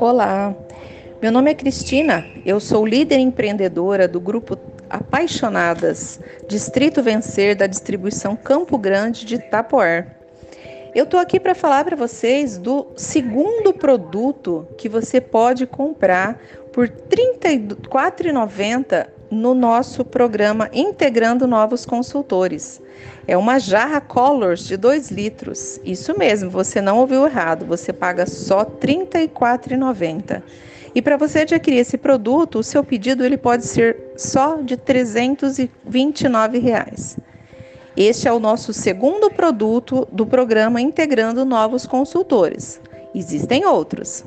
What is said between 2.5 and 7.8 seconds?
sou líder empreendedora do grupo Apaixonadas, Distrito Vencer da